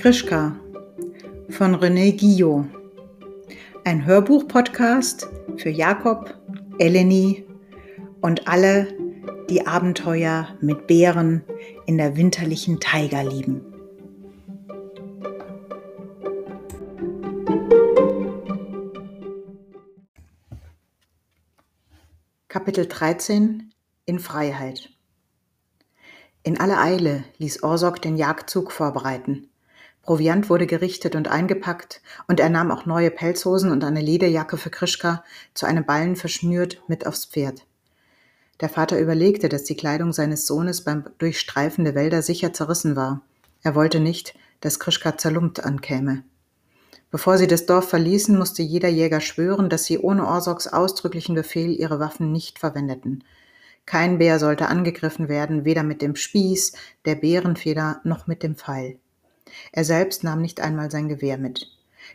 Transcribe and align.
Krischka 0.00 0.58
von 1.50 1.74
René 1.74 2.18
Guillot. 2.18 2.64
Ein 3.84 4.06
Hörbuch-Podcast 4.06 5.28
für 5.58 5.68
Jakob, 5.68 6.40
Eleni 6.78 7.44
und 8.22 8.48
alle, 8.48 8.96
die 9.50 9.66
Abenteuer 9.66 10.56
mit 10.62 10.86
Bären 10.86 11.44
in 11.84 11.98
der 11.98 12.16
winterlichen 12.16 12.80
Taiga 12.80 13.20
lieben. 13.20 13.60
Kapitel 22.48 22.86
13 22.86 23.70
In 24.06 24.18
Freiheit 24.18 24.88
In 26.42 26.58
aller 26.58 26.80
Eile 26.80 27.24
ließ 27.36 27.62
Orsok 27.62 28.00
den 28.00 28.16
Jagdzug 28.16 28.72
vorbereiten. 28.72 29.49
Proviant 30.02 30.48
wurde 30.48 30.66
gerichtet 30.66 31.14
und 31.14 31.28
eingepackt, 31.28 32.00
und 32.26 32.40
er 32.40 32.48
nahm 32.48 32.70
auch 32.70 32.86
neue 32.86 33.10
Pelzhosen 33.10 33.70
und 33.70 33.84
eine 33.84 34.00
Lederjacke 34.00 34.56
für 34.56 34.70
Krischka, 34.70 35.22
zu 35.54 35.66
einem 35.66 35.84
Ballen 35.84 36.16
verschnürt, 36.16 36.82
mit 36.88 37.06
aufs 37.06 37.26
Pferd. 37.26 37.66
Der 38.60 38.68
Vater 38.68 38.98
überlegte, 38.98 39.48
dass 39.48 39.64
die 39.64 39.76
Kleidung 39.76 40.12
seines 40.12 40.46
Sohnes 40.46 40.84
beim 40.84 41.04
Durchstreifen 41.18 41.84
der 41.84 41.94
Wälder 41.94 42.22
sicher 42.22 42.52
zerrissen 42.52 42.96
war. 42.96 43.22
Er 43.62 43.74
wollte 43.74 44.00
nicht, 44.00 44.34
dass 44.60 44.78
Krischka 44.78 45.16
zerlumpt 45.16 45.64
ankäme. 45.64 46.24
Bevor 47.10 47.38
sie 47.38 47.46
das 47.46 47.66
Dorf 47.66 47.88
verließen, 47.88 48.38
musste 48.38 48.62
jeder 48.62 48.88
Jäger 48.88 49.20
schwören, 49.20 49.68
dass 49.68 49.84
sie 49.84 49.98
ohne 49.98 50.26
Orsoks 50.26 50.68
ausdrücklichen 50.68 51.34
Befehl 51.34 51.72
ihre 51.72 51.98
Waffen 51.98 52.30
nicht 52.30 52.58
verwendeten. 52.58 53.24
Kein 53.86 54.18
Bär 54.18 54.38
sollte 54.38 54.68
angegriffen 54.68 55.28
werden, 55.28 55.64
weder 55.64 55.82
mit 55.82 56.02
dem 56.02 56.14
Spieß, 56.14 56.72
der 57.06 57.16
Bärenfeder 57.16 58.00
noch 58.04 58.26
mit 58.26 58.42
dem 58.42 58.54
Pfeil. 58.54 58.98
Er 59.72 59.84
selbst 59.84 60.24
nahm 60.24 60.40
nicht 60.40 60.60
einmal 60.60 60.90
sein 60.90 61.08
Gewehr 61.08 61.38
mit. 61.38 61.68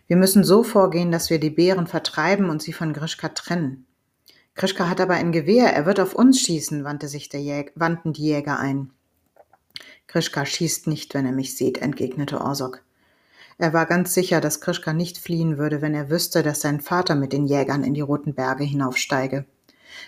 Wir 0.07 0.17
müssen 0.17 0.43
so 0.43 0.63
vorgehen, 0.63 1.11
dass 1.11 1.29
wir 1.29 1.39
die 1.39 1.49
Bären 1.49 1.87
vertreiben 1.87 2.49
und 2.49 2.61
sie 2.61 2.73
von 2.73 2.93
Grischka 2.93 3.29
trennen. 3.29 3.85
Grischka 4.55 4.87
hat 4.89 5.01
aber 5.01 5.15
ein 5.15 5.31
Gewehr, 5.31 5.73
er 5.73 5.85
wird 5.85 5.99
auf 5.99 6.15
uns 6.15 6.39
schießen, 6.39 6.83
wandte 6.83 7.07
sich 7.07 7.29
der 7.29 7.41
Jäger, 7.41 7.71
wandten 7.75 8.13
die 8.13 8.23
Jäger 8.23 8.59
ein. 8.59 8.91
Grischka 10.07 10.45
schießt 10.45 10.87
nicht, 10.87 11.13
wenn 11.13 11.25
er 11.25 11.31
mich 11.31 11.57
sieht, 11.57 11.79
entgegnete 11.79 12.39
Orsok. 12.39 12.81
Er 13.57 13.73
war 13.73 13.85
ganz 13.85 14.13
sicher, 14.13 14.41
dass 14.41 14.61
Krischka 14.61 14.93
nicht 14.93 15.17
fliehen 15.17 15.57
würde, 15.57 15.81
wenn 15.81 15.93
er 15.93 16.09
wüsste, 16.09 16.43
dass 16.43 16.61
sein 16.61 16.81
Vater 16.81 17.15
mit 17.15 17.33
den 17.33 17.47
Jägern 17.47 17.83
in 17.83 17.93
die 17.93 18.01
Roten 18.01 18.33
Berge 18.33 18.63
hinaufsteige. 18.63 19.45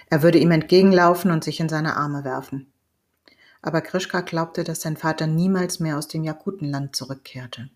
Er 0.10 0.24
würde 0.24 0.38
ihm 0.38 0.52
entgegenlaufen 0.52 1.32
und 1.32 1.44
sich 1.44 1.60
in 1.60 1.70
seine 1.70 1.96
Arme 1.98 2.24
werfen 2.24 2.72
aber 3.68 3.82
Krischka 3.82 4.22
glaubte, 4.22 4.64
dass 4.64 4.82
sein 4.82 4.98
Vater 4.98 5.28
niemals 5.28 5.80
mehr 5.80 5.98
aus 5.98 6.08
dem 6.08 6.24
Jakutenland 6.24 6.96
zurückkehrte. 6.96 7.70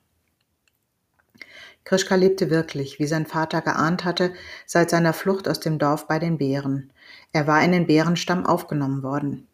Krischka 1.83 2.15
lebte 2.15 2.49
wirklich, 2.49 2.99
wie 2.99 3.07
sein 3.07 3.25
Vater 3.25 3.61
geahnt 3.61 4.05
hatte, 4.05 4.33
seit 4.65 4.89
seiner 4.89 5.13
Flucht 5.13 5.47
aus 5.47 5.59
dem 5.59 5.79
Dorf 5.79 6.07
bei 6.07 6.19
den 6.19 6.37
Bären. 6.37 6.91
Er 7.33 7.47
war 7.47 7.63
in 7.63 7.71
den 7.71 7.87
Bärenstamm 7.87 8.45
aufgenommen 8.45 9.03
worden. 9.03 9.47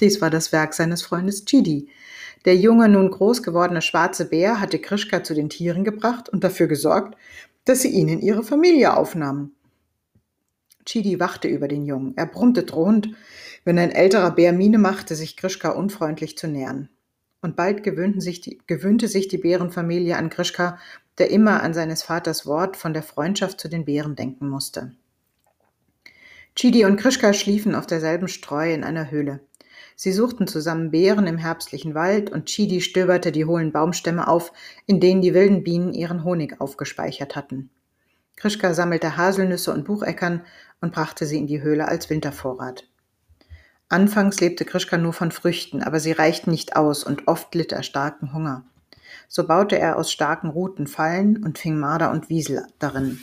Dies 0.00 0.20
war 0.20 0.30
das 0.30 0.52
Werk 0.52 0.74
seines 0.74 1.02
Freundes 1.02 1.44
Chidi. 1.44 1.88
Der 2.44 2.56
junge, 2.56 2.88
nun 2.88 3.10
groß 3.10 3.42
gewordene 3.42 3.82
schwarze 3.82 4.26
Bär 4.26 4.60
hatte 4.60 4.78
Krischka 4.78 5.24
zu 5.24 5.34
den 5.34 5.48
Tieren 5.48 5.84
gebracht 5.84 6.28
und 6.28 6.44
dafür 6.44 6.66
gesorgt, 6.66 7.16
dass 7.64 7.82
sie 7.82 7.88
ihn 7.88 8.08
in 8.08 8.20
ihre 8.20 8.42
Familie 8.42 8.96
aufnahmen. 8.96 9.54
Chidi 10.84 11.20
wachte 11.20 11.48
über 11.48 11.68
den 11.68 11.84
Jungen. 11.84 12.16
Er 12.16 12.26
brummte 12.26 12.62
drohend, 12.62 13.10
wenn 13.68 13.78
ein 13.78 13.92
älterer 13.92 14.30
Bär 14.30 14.54
Miene 14.54 14.78
machte, 14.78 15.14
sich 15.14 15.36
Grischka 15.36 15.68
unfreundlich 15.68 16.38
zu 16.38 16.48
nähern. 16.48 16.88
Und 17.42 17.54
bald 17.54 17.82
gewöhnten 17.82 18.22
sich 18.22 18.40
die, 18.40 18.62
gewöhnte 18.66 19.08
sich 19.08 19.28
die 19.28 19.36
Bärenfamilie 19.36 20.16
an 20.16 20.30
Grischka, 20.30 20.78
der 21.18 21.30
immer 21.30 21.62
an 21.62 21.74
seines 21.74 22.02
Vaters 22.02 22.46
Wort 22.46 22.78
von 22.78 22.94
der 22.94 23.02
Freundschaft 23.02 23.60
zu 23.60 23.68
den 23.68 23.84
Bären 23.84 24.16
denken 24.16 24.48
musste. 24.48 24.92
Chidi 26.56 26.86
und 26.86 26.96
Krischka 26.96 27.34
schliefen 27.34 27.74
auf 27.74 27.86
derselben 27.86 28.28
Streu 28.28 28.72
in 28.72 28.84
einer 28.84 29.10
Höhle. 29.10 29.40
Sie 29.96 30.12
suchten 30.12 30.46
zusammen 30.46 30.90
Beeren 30.90 31.26
im 31.26 31.36
herbstlichen 31.36 31.94
Wald 31.94 32.30
und 32.30 32.46
Chidi 32.46 32.80
stöberte 32.80 33.32
die 33.32 33.44
hohlen 33.44 33.70
Baumstämme 33.70 34.28
auf, 34.28 34.50
in 34.86 34.98
denen 34.98 35.20
die 35.20 35.34
wilden 35.34 35.62
Bienen 35.62 35.92
ihren 35.92 36.24
Honig 36.24 36.58
aufgespeichert 36.58 37.36
hatten. 37.36 37.68
Krischka 38.34 38.72
sammelte 38.72 39.18
Haselnüsse 39.18 39.74
und 39.74 39.84
Bucheckern 39.84 40.40
und 40.80 40.94
brachte 40.94 41.26
sie 41.26 41.36
in 41.36 41.46
die 41.46 41.60
Höhle 41.60 41.86
als 41.86 42.08
Wintervorrat. 42.08 42.87
Anfangs 43.90 44.40
lebte 44.40 44.66
Krischka 44.66 44.98
nur 44.98 45.14
von 45.14 45.30
Früchten, 45.30 45.82
aber 45.82 45.98
sie 45.98 46.12
reichten 46.12 46.50
nicht 46.50 46.76
aus 46.76 47.04
und 47.04 47.26
oft 47.26 47.54
litt 47.54 47.72
er 47.72 47.82
starken 47.82 48.34
Hunger. 48.34 48.64
So 49.28 49.46
baute 49.46 49.78
er 49.78 49.96
aus 49.96 50.12
starken 50.12 50.50
Ruten 50.50 50.86
Fallen 50.86 51.42
und 51.42 51.58
fing 51.58 51.78
Marder 51.78 52.10
und 52.10 52.28
Wiesel 52.28 52.66
darin. 52.78 53.20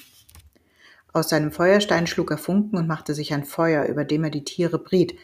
Aus 1.13 1.29
seinem 1.29 1.51
Feuerstein 1.51 2.07
schlug 2.07 2.31
er 2.31 2.37
Funken 2.37 2.77
und 2.77 2.87
machte 2.87 3.13
sich 3.13 3.33
ein 3.33 3.45
Feuer, 3.45 3.85
über 3.85 4.03
dem 4.03 4.23
er 4.23 4.31
die 4.31 4.43
Tiere 4.43 4.79
briet. 4.79 5.15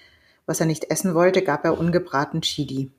Was 0.45 0.59
er 0.59 0.65
nicht 0.65 0.91
essen 0.91 1.15
wollte, 1.15 1.41
gab 1.41 1.65
er 1.65 1.77
ungebraten 1.77 2.41
Chidi. 2.41 2.91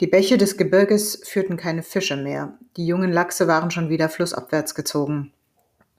Die 0.00 0.06
Bäche 0.06 0.38
des 0.38 0.56
Gebirges 0.56 1.22
führten 1.24 1.56
keine 1.56 1.82
Fische 1.82 2.16
mehr. 2.16 2.58
Die 2.76 2.86
jungen 2.86 3.12
Lachse 3.12 3.48
waren 3.48 3.70
schon 3.70 3.88
wieder 3.88 4.08
flussabwärts 4.08 4.74
gezogen. 4.74 5.32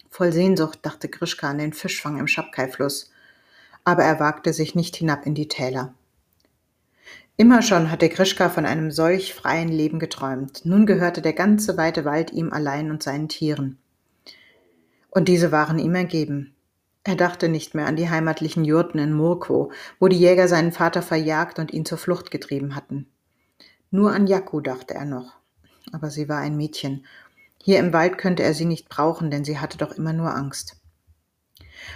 Voll 0.09 0.31
Sehnsucht 0.31 0.79
dachte 0.83 1.07
Krischka 1.07 1.49
an 1.49 1.57
den 1.57 1.73
Fischfang 1.73 2.17
im 2.17 2.27
Schabkai-Fluss 2.27 3.11
aber 3.89 4.03
er 4.03 4.19
wagte 4.19 4.53
sich 4.53 4.75
nicht 4.75 4.95
hinab 4.95 5.25
in 5.25 5.33
die 5.33 5.47
Täler. 5.47 5.95
Immer 7.37 7.63
schon 7.63 7.89
hatte 7.89 8.07
Krischka 8.07 8.49
von 8.49 8.65
einem 8.65 8.91
solch 8.91 9.33
freien 9.33 9.69
Leben 9.69 9.97
geträumt. 9.97 10.63
Nun 10.63 10.85
gehörte 10.85 11.23
der 11.23 11.33
ganze 11.33 11.75
weite 11.75 12.05
Wald 12.05 12.31
ihm 12.31 12.53
allein 12.53 12.91
und 12.91 13.01
seinen 13.01 13.29
Tieren. 13.29 13.79
Und 15.09 15.27
diese 15.27 15.51
waren 15.51 15.79
ihm 15.79 15.95
ergeben. 15.95 16.53
Er 17.03 17.15
dachte 17.15 17.49
nicht 17.49 17.73
mehr 17.73 17.87
an 17.87 17.95
die 17.95 18.09
heimatlichen 18.09 18.63
Jurten 18.63 18.99
in 18.99 19.13
Murko, 19.13 19.71
wo 19.99 20.07
die 20.07 20.19
Jäger 20.19 20.47
seinen 20.47 20.71
Vater 20.71 21.01
verjagt 21.01 21.57
und 21.57 21.73
ihn 21.73 21.85
zur 21.85 21.97
Flucht 21.97 22.29
getrieben 22.29 22.75
hatten. 22.75 23.07
Nur 23.89 24.11
an 24.13 24.27
Jaku 24.27 24.61
dachte 24.61 24.93
er 24.93 25.05
noch. 25.05 25.33
Aber 25.91 26.11
sie 26.11 26.29
war 26.29 26.37
ein 26.37 26.57
Mädchen. 26.57 27.05
Hier 27.63 27.79
im 27.79 27.91
Wald 27.91 28.19
könnte 28.19 28.43
er 28.43 28.53
sie 28.53 28.65
nicht 28.65 28.87
brauchen, 28.87 29.31
denn 29.31 29.43
sie 29.43 29.57
hatte 29.57 29.79
doch 29.79 29.93
immer 29.93 30.13
nur 30.13 30.35
Angst. 30.35 30.78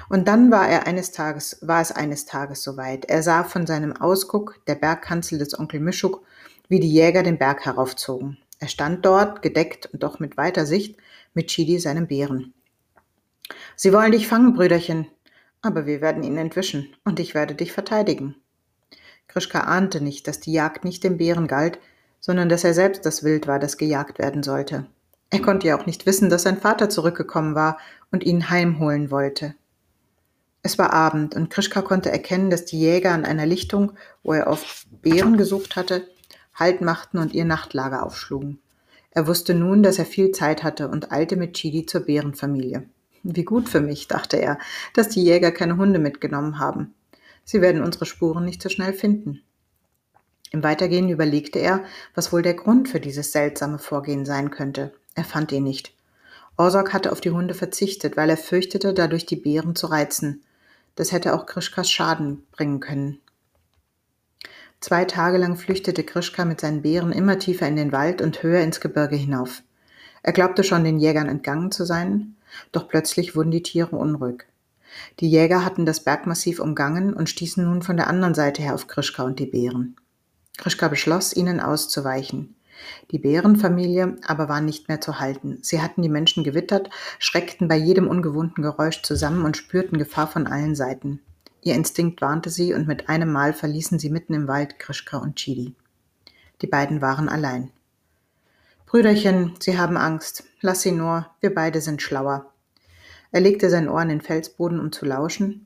Und 0.09 0.28
dann 0.28 0.52
war 0.52 0.68
er 0.68 0.88
eines 0.88 1.12
Tages, 1.12 1.59
war 1.62 1.81
es 1.81 1.92
eines 1.92 2.26
Tages 2.26 2.64
soweit. 2.64 3.06
Er 3.06 3.24
sah 3.24 3.44
von 3.44 3.66
seinem 3.68 3.96
Ausguck, 3.96 4.59
der 4.68 4.76
Bergkanzel 4.76 5.40
des 5.40 5.58
Onkel 5.58 5.80
Mischuk, 5.80 6.24
wie 6.70 6.80
die 6.80 6.92
Jäger 6.92 7.24
den 7.24 7.38
Berg 7.38 7.66
heraufzogen. 7.66 8.38
Er 8.59 8.68
stand 8.68 9.06
dort, 9.06 9.42
gedeckt 9.42 9.90
und 9.92 10.04
doch 10.04 10.20
mit 10.20 10.38
weiter 10.38 10.66
Sicht, 10.66 10.98
mit 11.34 11.50
Chidi, 11.50 11.80
seinem 11.80 12.08
Bären. 12.08 12.54
Sie 13.76 13.92
wollen 13.92 14.12
dich 14.12 14.28
fangen, 14.28 14.54
Brüderchen, 14.54 15.08
aber 15.62 15.86
wir 15.86 16.02
werden 16.02 16.24
ihn 16.24 16.38
entwischen 16.38 16.96
und 17.04 17.20
ich 17.20 17.34
werde 17.34 17.56
dich 17.56 17.72
verteidigen. 17.72 18.36
Krischka 19.28 19.62
ahnte 19.62 20.02
nicht, 20.02 20.28
dass 20.28 20.40
die 20.40 20.54
Jagd 20.54 20.86
nicht 20.86 21.04
dem 21.04 21.18
Bären 21.18 21.48
galt, 21.48 21.80
sondern 22.20 22.50
dass 22.50 22.64
er 22.64 22.74
selbst 22.74 23.06
das 23.06 23.24
Wild 23.24 23.48
war, 23.48 23.60
das 23.60 23.78
gejagt 23.78 24.20
werden 24.20 24.44
sollte. 24.44 24.86
Er 25.30 25.42
konnte 25.42 25.68
ja 25.68 25.78
auch 25.78 25.86
nicht 25.86 26.06
wissen, 26.06 26.30
dass 26.30 26.44
sein 26.44 26.58
Vater 26.58 26.90
zurückgekommen 26.90 27.56
war 27.56 27.80
und 28.12 28.24
ihn 28.24 28.50
heimholen 28.50 29.10
wollte. 29.10 29.56
Es 30.63 30.79
war 30.79 30.94
Abend 30.94 31.35
und 31.35 31.50
Krischka 31.50 31.81
konnte 31.81 32.09
erkennen, 32.12 32.50
dass 32.50 32.66
die 32.66 32.79
Jäger 32.79 33.12
an 33.12 33.25
einer 33.25 33.46
Lichtung, 33.46 33.91
wo 34.24 34.34
er 34.34 34.47
auf 34.47 34.85
Bären 35.01 35.38
gesucht 35.38 35.75
hatte, 35.75 36.07
Halt 36.56 36.81
machten 36.81 37.18
und 37.18 37.34
ihr 37.34 37.46
Nachtlager 37.46 38.03
aufschlugen. 38.03 38.59
Er 39.12 39.28
wusste 39.28 39.53
nun, 39.53 39.84
dass 39.84 40.00
er 40.00 40.06
viel 40.06 40.31
Zeit 40.31 40.63
hatte 40.63 40.88
und 40.88 41.12
eilte 41.12 41.35
mit 41.35 41.56
Chidi 41.56 41.85
zur 41.85 42.01
Bärenfamilie. 42.01 42.84
Wie 43.24 43.44
gut 43.44 43.69
für 43.69 43.81
mich, 43.81 44.07
dachte 44.07 44.38
er, 44.38 44.59
dass 44.94 45.09
die 45.09 45.24
Jäger 45.24 45.51
keine 45.51 45.78
Hunde 45.78 46.00
mitgenommen 46.00 46.59
haben. 46.59 46.94
Sie 47.44 47.62
werden 47.62 47.81
unsere 47.84 48.06
Spuren 48.06 48.45
nicht 48.45 48.62
so 48.62 48.69
schnell 48.69 48.94
finden. 48.94 49.41
Im 50.51 50.63
Weitergehen 50.63 51.09
überlegte 51.09 51.59
er, 51.59 51.83
was 52.13 52.31
wohl 52.31 52.44
der 52.44 52.54
Grund 52.54 52.89
für 52.89 53.00
dieses 53.00 53.31
seltsame 53.31 53.80
Vorgehen 53.80 54.25
sein 54.25 54.51
könnte. 54.51 54.94
Er 55.16 55.24
fand 55.24 55.51
ihn 55.51 55.63
nicht. 55.63 55.94
Orsak 56.57 56.94
hatte 56.94 57.12
auf 57.12 57.21
die 57.21 57.31
Hunde 57.31 57.56
verzichtet, 57.56 58.16
weil 58.16 58.30
er 58.30 58.38
fürchtete, 58.38 58.94
dadurch 58.94 59.25
die 59.25 59.36
Bären 59.36 59.75
zu 59.75 59.88
reizen. 59.88 60.44
Das 60.95 61.12
hätte 61.12 61.34
auch 61.34 61.45
Krischkas 61.45 61.90
Schaden 61.90 62.45
bringen 62.51 62.80
können. 62.80 63.19
Zwei 64.80 65.06
Tage 65.06 65.38
lang 65.38 65.56
flüchtete 65.56 66.04
Krischka 66.04 66.44
mit 66.44 66.60
seinen 66.60 66.81
Bären 66.81 67.13
immer 67.13 67.40
tiefer 67.40 67.68
in 67.68 67.78
den 67.78 67.92
Wald 67.92 68.22
und 68.22 68.44
höher 68.44 68.62
ins 68.62 68.81
Gebirge 68.81 69.16
hinauf. 69.16 69.63
Er 70.24 70.34
glaubte 70.34 70.63
schon, 70.63 70.84
den 70.84 71.00
Jägern 71.00 71.30
entgangen 71.30 71.72
zu 71.72 71.86
sein, 71.86 72.36
doch 72.72 72.88
plötzlich 72.88 73.36
wurden 73.36 73.51
die 73.51 73.63
Tiere 73.63 73.95
unruhig. 73.95 74.44
Die 75.19 75.30
Jäger 75.30 75.66
hatten 75.66 75.86
das 75.86 76.04
Bergmassiv 76.04 76.60
umgangen 76.60 77.13
und 77.13 77.30
stießen 77.30 77.63
nun 77.63 77.81
von 77.81 77.98
der 77.98 78.07
anderen 78.07 78.36
Seite 78.36 78.62
her 78.62 78.75
auf 78.75 78.88
Krischka 78.88 79.24
und 79.24 79.40
die 79.40 79.45
Bären. 79.45 79.95
Krischka 80.57 80.88
beschloss, 80.88 81.36
ihnen 81.36 81.60
auszuweichen. 81.60 82.56
Die 83.12 83.19
Bärenfamilie 83.19 84.18
aber 84.25 84.50
war 84.50 84.62
nicht 84.62 84.88
mehr 84.88 85.01
zu 85.01 85.19
halten. 85.19 85.59
Sie 85.62 85.81
hatten 85.81 86.01
die 86.01 86.09
Menschen 86.09 86.44
gewittert, 86.44 86.89
schreckten 87.19 87.68
bei 87.68 87.75
jedem 87.75 88.07
ungewohnten 88.07 88.63
Geräusch 88.63 89.01
zusammen 89.01 89.45
und 89.45 89.57
spürten 89.57 89.97
Gefahr 89.97 90.27
von 90.27 90.47
allen 90.47 90.75
Seiten. 90.75 91.19
Ihr 91.62 91.75
Instinkt 91.75 92.21
warnte 92.21 92.50
sie 92.50 92.74
und 92.74 92.88
mit 92.88 93.09
einem 93.09 93.31
Mal 93.31 93.53
verließen 93.53 94.00
sie 94.00 94.09
mitten 94.09 94.33
im 94.33 94.47
Wald 94.47 94.80
Krischka 94.80 95.18
und 95.18 95.38
Chidi. 95.38 95.75
Die 96.62 96.68
beiden 96.68 97.01
waren 97.01 97.30
allein. 97.30 97.71
Brüderchen, 98.85 99.56
Sie 99.59 99.77
haben 99.77 99.97
Angst. 99.97 100.44
Lass 100.62 100.81
sie 100.81 100.91
nur, 100.91 101.27
wir 101.39 101.53
beide 101.53 101.81
sind 101.81 102.01
schlauer. 102.01 102.53
Er 103.31 103.41
legte 103.41 103.69
sein 103.69 103.89
Ohr 103.89 104.00
an 104.00 104.09
den 104.09 104.21
Felsboden, 104.21 104.80
um 104.80 104.91
zu 104.91 105.06
lauschen. 105.06 105.65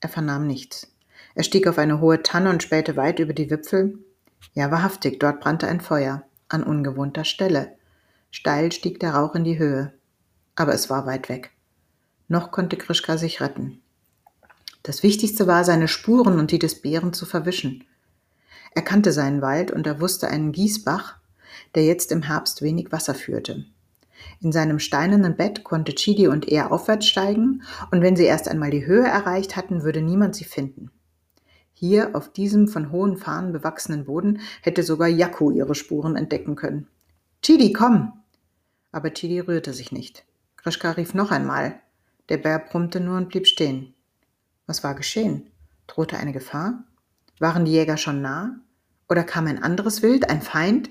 Er 0.00 0.10
vernahm 0.10 0.46
nichts. 0.46 0.92
Er 1.34 1.42
stieg 1.42 1.66
auf 1.66 1.78
eine 1.78 2.00
hohe 2.00 2.22
Tanne 2.22 2.50
und 2.50 2.62
spähte 2.62 2.96
weit 2.96 3.18
über 3.18 3.32
die 3.32 3.50
Wipfel. 3.50 3.98
Ja, 4.52 4.70
wahrhaftig, 4.70 5.18
dort 5.18 5.40
brannte 5.40 5.68
ein 5.68 5.80
Feuer, 5.80 6.24
an 6.48 6.62
ungewohnter 6.62 7.24
Stelle. 7.24 7.76
Steil 8.30 8.72
stieg 8.72 9.00
der 9.00 9.14
Rauch 9.14 9.34
in 9.34 9.44
die 9.44 9.58
Höhe. 9.58 9.92
Aber 10.54 10.74
es 10.74 10.88
war 10.90 11.06
weit 11.06 11.28
weg. 11.28 11.50
Noch 12.28 12.50
konnte 12.50 12.76
Krischka 12.76 13.18
sich 13.18 13.40
retten. 13.40 13.82
Das 14.82 15.02
Wichtigste 15.02 15.46
war, 15.46 15.64
seine 15.64 15.88
Spuren 15.88 16.38
und 16.38 16.50
die 16.50 16.58
des 16.58 16.80
Bären 16.80 17.12
zu 17.12 17.26
verwischen. 17.26 17.84
Er 18.74 18.82
kannte 18.82 19.12
seinen 19.12 19.42
Wald 19.42 19.70
und 19.70 19.86
er 19.86 20.00
wusste 20.00 20.28
einen 20.28 20.52
Gießbach, 20.52 21.16
der 21.74 21.84
jetzt 21.84 22.12
im 22.12 22.22
Herbst 22.22 22.62
wenig 22.62 22.92
Wasser 22.92 23.14
führte. 23.14 23.64
In 24.40 24.52
seinem 24.52 24.78
steinernen 24.78 25.36
Bett 25.36 25.64
konnte 25.64 25.94
Chidi 25.94 26.28
und 26.28 26.48
er 26.48 26.72
aufwärts 26.72 27.06
steigen, 27.06 27.62
und 27.90 28.02
wenn 28.02 28.16
sie 28.16 28.24
erst 28.24 28.48
einmal 28.48 28.70
die 28.70 28.86
Höhe 28.86 29.06
erreicht 29.06 29.56
hatten, 29.56 29.82
würde 29.82 30.02
niemand 30.02 30.34
sie 30.34 30.44
finden. 30.44 30.90
Hier, 31.78 32.16
auf 32.16 32.32
diesem 32.32 32.68
von 32.68 32.90
hohen 32.90 33.18
Fahnen 33.18 33.52
bewachsenen 33.52 34.06
Boden, 34.06 34.40
hätte 34.62 34.82
sogar 34.82 35.08
Jakku 35.08 35.50
ihre 35.50 35.74
Spuren 35.74 36.16
entdecken 36.16 36.56
können. 36.56 36.88
Chidi, 37.42 37.74
komm! 37.74 38.14
Aber 38.92 39.10
Chidi 39.10 39.40
rührte 39.40 39.74
sich 39.74 39.92
nicht. 39.92 40.24
Krischka 40.56 40.92
rief 40.92 41.12
noch 41.12 41.30
einmal. 41.30 41.78
Der 42.30 42.38
Bär 42.38 42.60
brummte 42.60 42.98
nur 42.98 43.18
und 43.18 43.28
blieb 43.28 43.46
stehen. 43.46 43.92
Was 44.66 44.84
war 44.84 44.94
geschehen? 44.94 45.50
Drohte 45.86 46.16
eine 46.16 46.32
Gefahr? 46.32 46.82
Waren 47.40 47.66
die 47.66 47.72
Jäger 47.72 47.98
schon 47.98 48.22
nah? 48.22 48.58
Oder 49.10 49.22
kam 49.22 49.46
ein 49.46 49.62
anderes 49.62 50.00
Wild, 50.00 50.30
ein 50.30 50.40
Feind? 50.40 50.88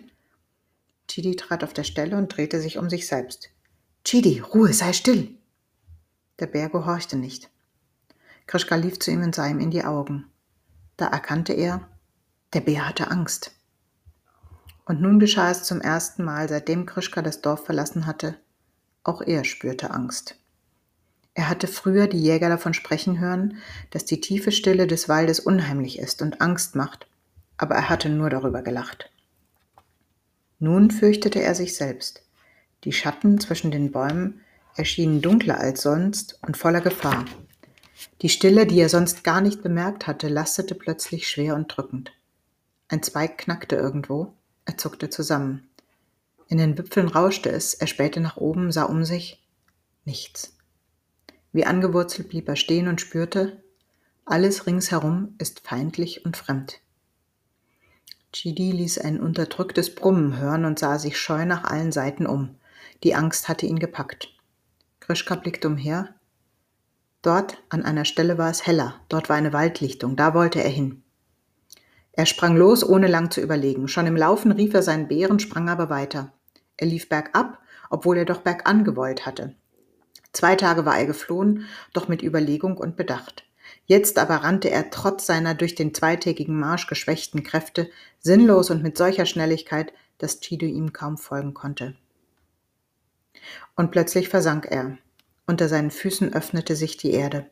Chidi 1.07 1.35
trat 1.35 1.63
auf 1.63 1.73
der 1.73 1.83
Stelle 1.83 2.15
und 2.15 2.27
drehte 2.27 2.61
sich 2.61 2.77
um 2.77 2.91
sich 2.91 3.07
selbst. 3.07 3.49
Chidi, 4.03 4.39
Ruhe, 4.39 4.71
sei 4.71 4.93
still! 4.93 5.35
Der 6.37 6.45
Bär 6.45 6.69
gehorchte 6.69 7.17
nicht. 7.17 7.49
Krischka 8.45 8.75
lief 8.75 8.99
zu 8.99 9.09
ihm 9.09 9.23
und 9.23 9.33
sah 9.33 9.47
ihm 9.47 9.59
in 9.59 9.71
die 9.71 9.83
Augen. 9.83 10.29
Da 10.97 11.07
erkannte 11.07 11.53
er, 11.53 11.87
der 12.53 12.61
Bär 12.61 12.87
hatte 12.87 13.11
Angst. 13.11 13.51
Und 14.85 15.01
nun 15.01 15.19
geschah 15.19 15.51
es 15.51 15.63
zum 15.63 15.81
ersten 15.81 16.23
Mal, 16.23 16.47
seitdem 16.47 16.85
Krischka 16.85 17.21
das 17.21 17.41
Dorf 17.41 17.65
verlassen 17.65 18.05
hatte. 18.05 18.37
Auch 19.03 19.21
er 19.21 19.43
spürte 19.43 19.91
Angst. 19.91 20.37
Er 21.33 21.49
hatte 21.49 21.67
früher 21.67 22.07
die 22.07 22.21
Jäger 22.21 22.47
davon 22.47 22.73
sprechen 22.73 23.19
hören, 23.19 23.57
dass 23.89 24.05
die 24.05 24.21
tiefe 24.21 24.51
Stille 24.51 24.87
des 24.87 25.09
Waldes 25.09 25.41
unheimlich 25.41 25.99
ist 25.99 26.21
und 26.21 26.39
Angst 26.39 26.75
macht, 26.75 27.07
aber 27.57 27.75
er 27.75 27.89
hatte 27.89 28.09
nur 28.09 28.29
darüber 28.29 28.61
gelacht. 28.61 29.11
Nun 30.59 30.91
fürchtete 30.91 31.41
er 31.41 31.55
sich 31.55 31.75
selbst. 31.75 32.23
Die 32.85 32.93
Schatten 32.93 33.39
zwischen 33.39 33.71
den 33.71 33.91
Bäumen 33.91 34.41
erschienen 34.75 35.21
dunkler 35.21 35.59
als 35.59 35.81
sonst 35.81 36.39
und 36.41 36.55
voller 36.55 36.81
Gefahr. 36.81 37.25
Die 38.21 38.29
Stille, 38.29 38.65
die 38.65 38.79
er 38.79 38.89
sonst 38.89 39.23
gar 39.23 39.41
nicht 39.41 39.63
bemerkt 39.63 40.07
hatte, 40.07 40.27
lastete 40.27 40.75
plötzlich 40.75 41.27
schwer 41.27 41.55
und 41.55 41.67
drückend. 41.67 42.11
Ein 42.87 43.03
Zweig 43.03 43.37
knackte 43.37 43.75
irgendwo, 43.75 44.33
er 44.65 44.77
zuckte 44.77 45.09
zusammen. 45.09 45.69
In 46.47 46.57
den 46.57 46.77
Wipfeln 46.77 47.07
rauschte 47.07 47.49
es, 47.49 47.73
er 47.73 47.87
spähte 47.87 48.19
nach 48.19 48.37
oben, 48.37 48.71
sah 48.71 48.83
um 48.83 49.05
sich. 49.05 49.43
Nichts. 50.03 50.55
Wie 51.51 51.65
angewurzelt 51.65 52.29
blieb 52.29 52.47
er 52.47 52.55
stehen 52.55 52.87
und 52.87 53.01
spürte, 53.01 53.63
alles 54.25 54.65
ringsherum 54.65 55.35
ist 55.37 55.61
feindlich 55.61 56.25
und 56.25 56.35
fremd. 56.35 56.79
Chidi 58.33 58.71
ließ 58.71 58.97
ein 58.97 59.19
unterdrücktes 59.19 59.93
Brummen 59.93 60.37
hören 60.37 60.65
und 60.65 60.79
sah 60.79 60.99
sich 60.99 61.17
scheu 61.17 61.45
nach 61.45 61.63
allen 61.63 61.91
Seiten 61.91 62.25
um. 62.25 62.55
Die 63.03 63.15
Angst 63.15 63.47
hatte 63.47 63.65
ihn 63.65 63.79
gepackt. 63.79 64.35
Krischka 64.99 65.35
blickte 65.35 65.67
umher. 65.67 66.14
Dort 67.25 67.57
an 67.69 67.83
einer 67.83 68.05
Stelle 68.05 68.37
war 68.37 68.51
es 68.51 68.67
heller, 68.67 69.01
dort 69.09 69.29
war 69.29 69.35
eine 69.35 69.51
Waldlichtung, 69.51 70.15
da 70.15 70.35
wollte 70.35 70.63
er 70.63 70.69
hin. 70.69 71.01
Er 72.11 72.27
sprang 72.27 72.55
los, 72.55 72.87
ohne 72.87 73.07
lang 73.07 73.31
zu 73.31 73.41
überlegen. 73.41 73.87
Schon 73.87 74.05
im 74.05 74.15
Laufen 74.15 74.51
rief 74.51 74.75
er 74.75 74.83
seinen 74.83 75.07
Bären, 75.07 75.39
sprang 75.39 75.67
aber 75.67 75.89
weiter. 75.89 76.33
Er 76.77 76.85
lief 76.85 77.09
bergab, 77.09 77.57
obwohl 77.89 78.17
er 78.17 78.25
doch 78.25 78.41
bergan 78.41 78.83
gewollt 78.83 79.25
hatte. 79.25 79.55
Zwei 80.33 80.55
Tage 80.55 80.85
war 80.85 80.99
er 80.99 81.07
geflohen, 81.07 81.65
doch 81.93 82.07
mit 82.07 82.21
Überlegung 82.21 82.77
und 82.77 82.95
Bedacht. 82.95 83.43
Jetzt 83.87 84.19
aber 84.19 84.35
rannte 84.35 84.69
er 84.69 84.91
trotz 84.91 85.25
seiner 85.25 85.55
durch 85.55 85.73
den 85.73 85.95
zweitägigen 85.95 86.59
Marsch 86.59 86.85
geschwächten 86.85 87.41
Kräfte 87.41 87.89
sinnlos 88.19 88.69
und 88.69 88.83
mit 88.83 88.99
solcher 88.99 89.25
Schnelligkeit, 89.25 89.93
dass 90.19 90.41
Chido 90.41 90.67
ihm 90.67 90.93
kaum 90.93 91.17
folgen 91.17 91.55
konnte. 91.55 91.95
Und 93.75 93.89
plötzlich 93.89 94.29
versank 94.29 94.67
er. 94.69 94.99
Unter 95.47 95.69
seinen 95.69 95.91
Füßen 95.91 96.33
öffnete 96.33 96.75
sich 96.75 96.97
die 96.97 97.11
Erde. 97.11 97.47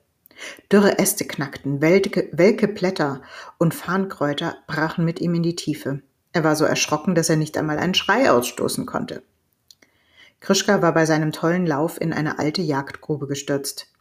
Dürre 0.72 0.98
Äste 0.98 1.25
knackten, 1.25 1.81
welke, 1.81 2.28
welke 2.31 2.68
Blätter 2.68 3.22
und 3.57 3.74
Farnkräuter 3.74 4.57
brachen 4.68 5.06
mit 5.06 5.22
ihm 5.22 5.36
in 5.36 5.44
die 5.44 5.56
Tiefe. 5.56 6.01
Er 6.31 6.44
war 6.44 6.56
so 6.56 6.66
erschrocken, 6.66 7.13
dass 7.13 7.30
er 7.30 7.36
nicht 7.36 7.57
einmal 7.57 7.78
einen 7.78 7.94
Schrei 7.94 8.31
ausstoßen 8.31 8.88
konnte. 8.88 9.22
Krischka 10.40 10.81
war 10.81 10.94
bei 10.94 11.06
seinem 11.06 11.31
tollen 11.31 11.68
Lauf 11.68 12.01
in 12.01 12.12
eine 12.12 12.40
alte 12.40 12.62
Jagdgrube 12.62 13.28
gestürzt. 13.28 13.94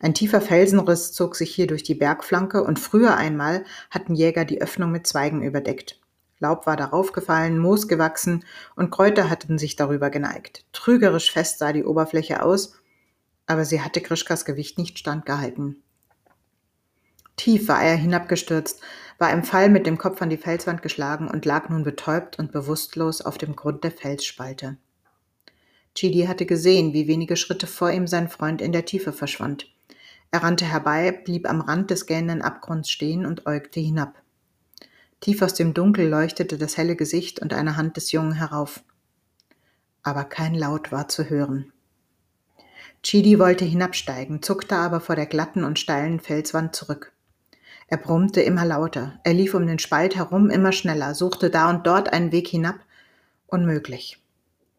Ein 0.00 0.14
tiefer 0.14 0.40
Felsenriss 0.40 1.12
zog 1.12 1.36
sich 1.36 1.54
hier 1.54 1.66
durch 1.66 1.84
die 1.84 1.94
Bergflanke 1.94 2.64
und 2.64 2.78
früher 2.78 3.16
einmal 3.16 3.64
hatten 3.90 4.14
Jäger 4.14 4.44
die 4.44 4.60
Öffnung 4.60 4.90
mit 4.90 5.06
Zweigen 5.06 5.42
überdeckt. 5.42 6.00
Laub 6.38 6.66
war 6.66 6.76
darauf 6.76 7.12
gefallen, 7.12 7.58
Moos 7.58 7.88
gewachsen 7.88 8.44
und 8.74 8.90
Kräuter 8.90 9.30
hatten 9.30 9.56
sich 9.56 9.76
darüber 9.76 10.10
geneigt. 10.10 10.64
Trügerisch 10.72 11.32
fest 11.32 11.58
sah 11.58 11.72
die 11.72 11.84
Oberfläche 11.84 12.42
aus, 12.42 12.74
aber 13.46 13.64
sie 13.64 13.80
hatte 13.80 14.00
Krischkas 14.00 14.44
Gewicht 14.44 14.78
nicht 14.78 14.98
standgehalten. 14.98 15.82
Tief 17.36 17.68
war 17.68 17.82
er 17.82 17.96
hinabgestürzt, 17.96 18.80
war 19.18 19.30
im 19.30 19.44
Fall 19.44 19.68
mit 19.68 19.86
dem 19.86 19.98
Kopf 19.98 20.22
an 20.22 20.30
die 20.30 20.36
Felswand 20.36 20.82
geschlagen 20.82 21.28
und 21.28 21.44
lag 21.44 21.68
nun 21.68 21.84
betäubt 21.84 22.38
und 22.38 22.52
bewusstlos 22.52 23.20
auf 23.20 23.38
dem 23.38 23.54
Grund 23.56 23.84
der 23.84 23.92
Felsspalte. 23.92 24.78
Chidi 25.94 26.26
hatte 26.26 26.44
gesehen, 26.44 26.92
wie 26.92 27.08
wenige 27.08 27.36
Schritte 27.36 27.66
vor 27.66 27.90
ihm 27.90 28.06
sein 28.06 28.28
Freund 28.28 28.60
in 28.60 28.72
der 28.72 28.84
Tiefe 28.84 29.12
verschwand. 29.12 29.72
Er 30.30 30.42
rannte 30.42 30.66
herbei, 30.66 31.12
blieb 31.12 31.48
am 31.48 31.60
Rand 31.60 31.90
des 31.90 32.06
gähnenden 32.06 32.42
Abgrunds 32.42 32.90
stehen 32.90 33.24
und 33.24 33.46
äugte 33.46 33.80
hinab. 33.80 34.20
Tief 35.20 35.40
aus 35.40 35.54
dem 35.54 35.72
Dunkel 35.72 36.08
leuchtete 36.08 36.58
das 36.58 36.76
helle 36.76 36.96
Gesicht 36.96 37.40
und 37.40 37.54
eine 37.54 37.76
Hand 37.76 37.96
des 37.96 38.12
Jungen 38.12 38.34
herauf. 38.34 38.82
Aber 40.02 40.24
kein 40.24 40.54
Laut 40.54 40.92
war 40.92 41.08
zu 41.08 41.30
hören. 41.30 41.72
Chidi 43.02 43.38
wollte 43.38 43.64
hinabsteigen, 43.64 44.42
zuckte 44.42 44.76
aber 44.76 45.00
vor 45.00 45.16
der 45.16 45.26
glatten 45.26 45.64
und 45.64 45.78
steilen 45.78 46.20
Felswand 46.20 46.74
zurück. 46.74 47.12
Er 47.88 47.98
brummte 47.98 48.40
immer 48.40 48.64
lauter, 48.64 49.20
er 49.22 49.32
lief 49.32 49.54
um 49.54 49.66
den 49.66 49.78
Spalt 49.78 50.16
herum 50.16 50.50
immer 50.50 50.72
schneller, 50.72 51.14
suchte 51.14 51.50
da 51.50 51.70
und 51.70 51.86
dort 51.86 52.12
einen 52.12 52.32
Weg 52.32 52.48
hinab. 52.48 52.76
Unmöglich. 53.46 54.20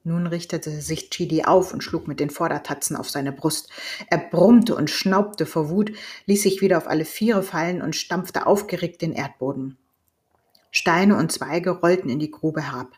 Nun 0.04 0.28
richtete 0.28 0.82
sich 0.82 1.10
Chidi 1.10 1.44
auf 1.44 1.74
und 1.74 1.84
schlug 1.84 2.08
mit 2.08 2.20
den 2.20 2.30
Vordertatzen 2.30 2.96
auf 2.96 3.10
seine 3.10 3.34
Brust. 3.34 3.70
Er 4.10 4.18
brummte 4.18 4.76
und 4.76 4.90
schnaubte 4.90 5.46
vor 5.46 5.70
Wut, 5.70 5.92
ließ 6.28 6.44
sich 6.44 6.62
wieder 6.62 6.78
auf 6.78 6.88
alle 6.88 7.04
Viere 7.04 7.44
fallen 7.44 7.82
und 7.82 7.96
stampfte 7.96 8.48
aufgeregt 8.48 9.02
den 9.02 9.12
Erdboden. 9.12 9.78
Steine 10.72 11.18
und 11.18 11.32
Zweige 11.32 11.72
rollten 11.72 12.10
in 12.10 12.20
die 12.20 12.32
Grube 12.32 12.62
herab. 12.62 12.92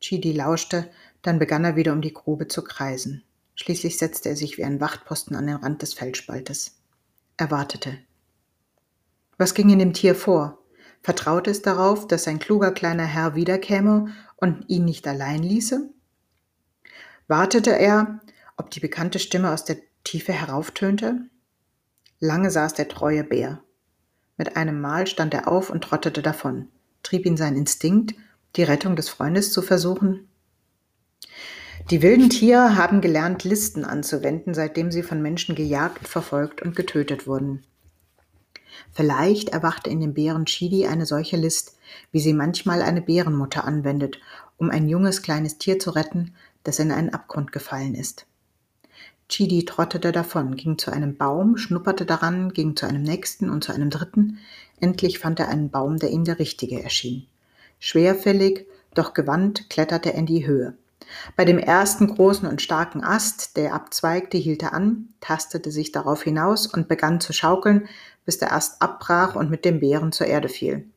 Chidi 0.00 0.32
lauschte, 0.32 0.88
dann 1.22 1.38
begann 1.38 1.64
er 1.64 1.74
wieder 1.74 1.92
um 1.92 2.02
die 2.02 2.12
Grube 2.12 2.46
zu 2.46 2.62
kreisen. 2.62 3.24
Schließlich 3.60 3.98
setzte 3.98 4.28
er 4.28 4.36
sich 4.36 4.56
wie 4.56 4.64
ein 4.64 4.80
Wachtposten 4.80 5.34
an 5.34 5.48
den 5.48 5.56
Rand 5.56 5.82
des 5.82 5.92
Felsspaltes. 5.92 6.76
Er 7.36 7.50
wartete. 7.50 7.98
Was 9.36 9.52
ging 9.52 9.68
in 9.70 9.80
dem 9.80 9.92
Tier 9.92 10.14
vor? 10.14 10.62
Vertraute 11.02 11.50
es 11.50 11.60
darauf, 11.60 12.06
dass 12.06 12.24
sein 12.24 12.38
kluger 12.38 12.70
kleiner 12.70 13.04
Herr 13.04 13.34
wiederkäme 13.34 14.14
und 14.36 14.64
ihn 14.68 14.84
nicht 14.84 15.06
allein 15.06 15.42
ließe? 15.42 15.90
wartete 17.26 17.76
er, 17.76 18.20
ob 18.56 18.70
die 18.70 18.80
bekannte 18.80 19.18
Stimme 19.18 19.52
aus 19.52 19.64
der 19.64 19.76
Tiefe 20.02 20.32
herauftönte. 20.32 21.28
Lange 22.20 22.50
saß 22.50 22.74
der 22.74 22.88
treue 22.88 23.22
Bär. 23.22 23.62
Mit 24.36 24.56
einem 24.56 24.80
Mal 24.80 25.06
stand 25.06 25.34
er 25.34 25.48
auf 25.48 25.68
und 25.68 25.82
trottete 25.82 26.22
davon. 26.22 26.68
Trieb 27.02 27.26
ihn 27.26 27.36
sein 27.36 27.56
Instinkt, 27.56 28.14
die 28.56 28.62
Rettung 28.62 28.96
des 28.96 29.08
Freundes 29.08 29.52
zu 29.52 29.62
versuchen? 29.62 30.28
Die 31.90 32.02
wilden 32.02 32.28
Tiere 32.28 32.76
haben 32.76 33.00
gelernt, 33.00 33.44
Listen 33.44 33.84
anzuwenden, 33.84 34.52
seitdem 34.52 34.90
sie 34.90 35.02
von 35.02 35.22
Menschen 35.22 35.54
gejagt, 35.54 36.06
verfolgt 36.06 36.60
und 36.60 36.76
getötet 36.76 37.26
wurden. 37.26 37.64
Vielleicht 38.92 39.50
erwachte 39.50 39.88
in 39.88 40.00
dem 40.00 40.12
Bären 40.12 40.44
Chidi 40.44 40.86
eine 40.86 41.06
solche 41.06 41.36
List, 41.36 41.78
wie 42.12 42.20
sie 42.20 42.34
manchmal 42.34 42.82
eine 42.82 43.00
Bärenmutter 43.00 43.64
anwendet, 43.64 44.20
um 44.58 44.70
ein 44.70 44.88
junges 44.88 45.22
kleines 45.22 45.58
Tier 45.58 45.78
zu 45.78 45.90
retten, 45.90 46.34
das 46.64 46.78
in 46.78 46.92
einen 46.92 47.14
Abgrund 47.14 47.52
gefallen 47.52 47.94
ist. 47.94 48.26
Chidi 49.28 49.64
trottete 49.64 50.10
davon, 50.12 50.56
ging 50.56 50.78
zu 50.78 50.90
einem 50.90 51.16
Baum, 51.16 51.56
schnupperte 51.56 52.06
daran, 52.06 52.52
ging 52.52 52.76
zu 52.76 52.86
einem 52.86 53.02
nächsten 53.02 53.50
und 53.50 53.62
zu 53.62 53.72
einem 53.72 53.90
dritten. 53.90 54.38
Endlich 54.80 55.18
fand 55.18 55.38
er 55.40 55.48
einen 55.48 55.70
Baum, 55.70 55.98
der 55.98 56.10
ihm 56.10 56.24
der 56.24 56.38
richtige 56.38 56.82
erschien. 56.82 57.26
Schwerfällig, 57.78 58.66
doch 58.94 59.14
gewandt 59.14 59.68
kletterte 59.70 60.12
er 60.12 60.18
in 60.18 60.26
die 60.26 60.46
Höhe. 60.46 60.74
Bei 61.36 61.44
dem 61.44 61.58
ersten 61.58 62.06
großen 62.06 62.48
und 62.48 62.62
starken 62.62 63.02
Ast, 63.02 63.56
der 63.56 63.74
abzweigte, 63.74 64.36
hielt 64.36 64.62
er 64.62 64.72
an, 64.72 65.14
tastete 65.20 65.70
sich 65.70 65.92
darauf 65.92 66.22
hinaus 66.22 66.66
und 66.66 66.88
begann 66.88 67.20
zu 67.20 67.32
schaukeln, 67.32 67.88
bis 68.24 68.38
der 68.38 68.52
Ast 68.52 68.82
abbrach 68.82 69.34
und 69.36 69.50
mit 69.50 69.64
dem 69.64 69.80
Bären 69.80 70.12
zur 70.12 70.26
Erde 70.26 70.48
fiel. 70.48 70.88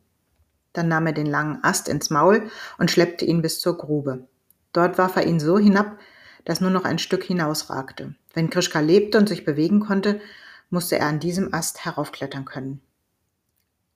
Dann 0.73 0.87
nahm 0.87 1.07
er 1.07 1.13
den 1.13 1.25
langen 1.25 1.63
Ast 1.63 1.87
ins 1.87 2.09
Maul 2.09 2.49
und 2.77 2.91
schleppte 2.91 3.25
ihn 3.25 3.41
bis 3.41 3.59
zur 3.59 3.77
Grube. 3.77 4.27
Dort 4.73 4.97
warf 4.97 5.15
er 5.15 5.25
ihn 5.25 5.39
so 5.39 5.57
hinab, 5.57 5.97
dass 6.45 6.61
nur 6.61 6.71
noch 6.71 6.85
ein 6.85 6.99
Stück 6.99 7.23
hinausragte. 7.23 8.15
Wenn 8.33 8.49
Krischka 8.49 8.79
lebte 8.79 9.17
und 9.17 9.27
sich 9.27 9.45
bewegen 9.45 9.81
konnte, 9.81 10.21
musste 10.69 10.97
er 10.97 11.07
an 11.07 11.19
diesem 11.19 11.53
Ast 11.53 11.85
heraufklettern 11.85 12.45
können. 12.45 12.81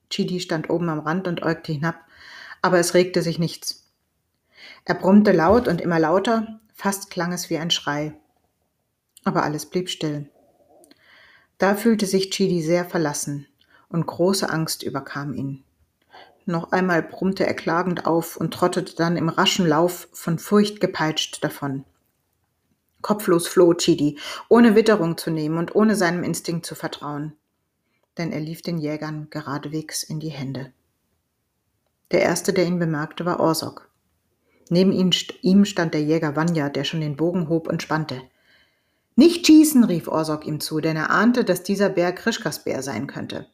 Chidi 0.09 0.39
stand 0.39 0.69
oben 0.69 0.89
am 0.89 0.99
Rand 0.99 1.27
und 1.27 1.41
äugte 1.41 1.71
hinab, 1.71 1.95
aber 2.61 2.79
es 2.79 2.93
regte 2.93 3.21
sich 3.21 3.39
nichts. 3.39 3.84
Er 4.85 4.95
brummte 4.95 5.31
laut 5.31 5.67
und 5.67 5.81
immer 5.81 5.99
lauter, 5.99 6.59
fast 6.73 7.09
klang 7.09 7.33
es 7.33 7.49
wie 7.49 7.57
ein 7.57 7.71
Schrei. 7.71 8.13
Aber 9.23 9.43
alles 9.43 9.65
blieb 9.65 9.89
still. 9.89 10.29
Da 11.57 11.75
fühlte 11.75 12.05
sich 12.05 12.29
Chidi 12.29 12.61
sehr 12.61 12.85
verlassen 12.85 13.47
und 13.89 14.05
große 14.05 14.47
Angst 14.49 14.83
überkam 14.83 15.33
ihn. 15.33 15.63
Noch 16.45 16.71
einmal 16.71 17.01
brummte 17.01 17.47
er 17.47 17.55
klagend 17.55 18.05
auf 18.05 18.37
und 18.37 18.53
trottete 18.53 18.95
dann 18.95 19.17
im 19.17 19.29
raschen 19.29 19.65
Lauf 19.65 20.07
von 20.11 20.37
Furcht 20.37 20.79
gepeitscht 20.79 21.43
davon. 21.43 21.83
Kopflos 23.01 23.47
floh 23.47 23.73
Chidi, 23.73 24.19
ohne 24.49 24.75
Witterung 24.75 25.17
zu 25.17 25.31
nehmen 25.31 25.57
und 25.57 25.73
ohne 25.73 25.95
seinem 25.95 26.23
Instinkt 26.23 26.65
zu 26.65 26.75
vertrauen. 26.75 27.33
Denn 28.19 28.31
er 28.31 28.39
lief 28.39 28.61
den 28.61 28.77
Jägern 28.77 29.27
geradewegs 29.31 30.03
in 30.03 30.19
die 30.19 30.29
Hände. 30.29 30.71
Der 32.11 32.21
erste, 32.21 32.53
der 32.53 32.65
ihn 32.65 32.77
bemerkte, 32.77 33.25
war 33.25 33.39
Orsok. 33.39 33.89
Neben 34.69 34.91
ihm 34.91 35.65
stand 35.65 35.93
der 35.93 36.01
Jäger 36.01 36.35
Vanya, 36.35 36.69
der 36.69 36.83
schon 36.83 37.01
den 37.01 37.15
Bogen 37.15 37.49
hob 37.49 37.67
und 37.67 37.83
spannte. 37.83 38.21
Nicht 39.15 39.45
schießen, 39.47 39.83
rief 39.83 40.07
Orsok 40.07 40.45
ihm 40.45 40.59
zu, 40.59 40.81
denn 40.81 40.97
er 40.97 41.09
ahnte, 41.09 41.45
dass 41.45 41.63
dieser 41.63 41.89
Bär 41.89 42.11
Krischkas 42.11 42.63
Bär 42.63 42.81
sein 42.83 43.07
könnte. 43.07 43.47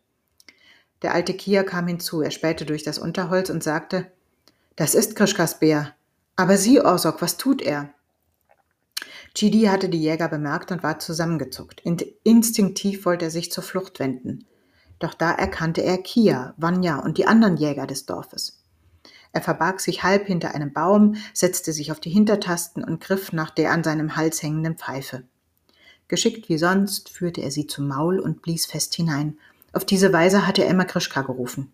Der 1.02 1.14
alte 1.14 1.34
Kia 1.34 1.64
kam 1.64 1.88
hinzu, 1.88 2.22
er 2.22 2.32
spähte 2.32 2.66
durch 2.66 2.84
das 2.84 2.98
Unterholz 2.98 3.50
und 3.50 3.64
sagte, 3.64 4.12
das 4.76 4.96
ist 4.96 5.16
Krischkas 5.16 5.60
Bär. 5.60 5.94
Aber 6.36 6.58
Sie, 6.58 6.82
Orsok, 6.82 7.22
was 7.22 7.38
tut 7.38 7.62
er? 7.62 7.94
Chidi 9.36 9.64
hatte 9.64 9.90
die 9.90 10.02
Jäger 10.02 10.28
bemerkt 10.28 10.72
und 10.72 10.84
war 10.84 11.00
zusammengezuckt. 11.00 11.82
Instinktiv 12.24 13.06
wollte 13.06 13.26
er 13.26 13.32
sich 13.32 13.52
zur 13.52 13.64
Flucht 13.64 14.00
wenden. 14.00 14.46
Doch 15.00 15.14
da 15.14 15.32
erkannte 15.32 15.82
er 15.84 15.98
Kia, 15.98 16.54
Vanya 16.58 17.00
und 17.00 17.18
die 17.18 17.26
anderen 17.26 17.58
Jäger 17.58 17.88
des 17.88 18.06
Dorfes. 18.06 18.64
Er 19.34 19.42
verbarg 19.42 19.80
sich 19.80 20.04
halb 20.04 20.28
hinter 20.28 20.54
einem 20.54 20.74
Baum, 20.74 21.16
setzte 21.34 21.74
sich 21.74 21.92
auf 21.92 22.00
die 22.00 22.10
Hintertasten 22.10 22.84
und 22.84 23.02
griff 23.02 23.32
nach 23.32 23.50
der 23.50 23.72
an 23.72 23.84
seinem 23.84 24.16
Hals 24.16 24.44
hängenden 24.44 24.78
Pfeife. 24.78 25.24
Geschickt 26.08 26.50
wie 26.50 26.58
sonst 26.58 27.10
führte 27.10 27.42
er 27.42 27.52
sie 27.52 27.68
zum 27.68 27.88
Maul 27.88 28.20
und 28.20 28.42
blies 28.42 28.66
fest 28.66 28.94
hinein, 28.96 29.38
auf 29.74 29.86
diese 29.86 30.12
Weise 30.12 30.46
hatte 30.46 30.64
er 30.64 30.70
immer 30.70 30.86
Krischka 30.86 31.22
gerufen. 31.22 31.72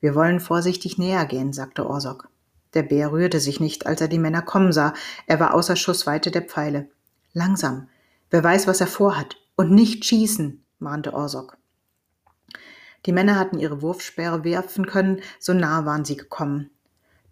Wir 0.00 0.14
wollen 0.14 0.40
vorsichtig 0.40 0.98
näher 0.98 1.24
gehen, 1.26 1.52
sagte 1.52 1.88
Orsok. 1.88 2.28
Der 2.74 2.82
Bär 2.82 3.12
rührte 3.12 3.40
sich 3.40 3.60
nicht, 3.60 3.86
als 3.86 4.00
er 4.00 4.08
die 4.08 4.18
Männer 4.18 4.42
kommen 4.42 4.72
sah. 4.72 4.94
Er 5.26 5.40
war 5.40 5.54
außer 5.54 5.76
Schussweite 5.76 6.30
der 6.30 6.42
Pfeile. 6.42 6.88
Langsam. 7.32 7.88
Wer 8.30 8.42
weiß, 8.42 8.66
was 8.66 8.80
er 8.80 8.86
vorhat. 8.86 9.36
Und 9.56 9.72
nicht 9.72 10.04
schießen, 10.04 10.64
mahnte 10.78 11.12
Orsok. 11.12 11.58
Die 13.06 13.12
Männer 13.12 13.38
hatten 13.38 13.58
ihre 13.58 13.82
Wurfsperre 13.82 14.44
werfen 14.44 14.86
können, 14.86 15.20
so 15.38 15.52
nah 15.52 15.84
waren 15.84 16.04
sie 16.04 16.16
gekommen. 16.16 16.70